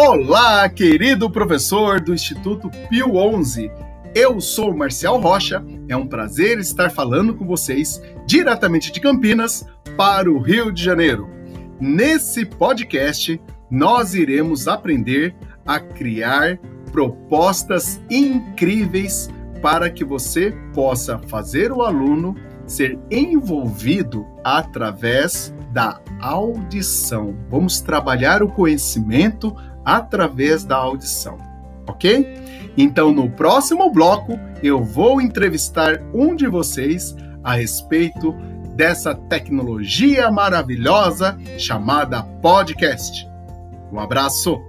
[0.00, 3.68] Olá, querido professor do Instituto Pio 11.
[4.14, 5.60] Eu sou Marcial Rocha.
[5.88, 9.66] É um prazer estar falando com vocês diretamente de Campinas
[9.96, 11.28] para o Rio de Janeiro.
[11.80, 15.34] Nesse podcast, nós iremos aprender
[15.66, 16.60] a criar
[16.92, 19.28] propostas incríveis
[19.60, 22.36] para que você possa fazer o aluno
[22.68, 27.34] ser envolvido através da audição.
[27.50, 29.54] Vamos trabalhar o conhecimento
[29.84, 31.38] através da audição,
[31.86, 32.72] ok?
[32.76, 38.32] Então, no próximo bloco, eu vou entrevistar um de vocês a respeito
[38.74, 43.28] dessa tecnologia maravilhosa chamada podcast.
[43.92, 44.60] Um abraço!